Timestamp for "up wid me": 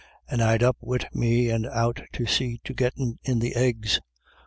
0.63-1.51